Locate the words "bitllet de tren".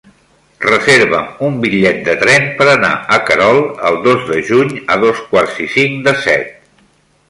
1.65-2.49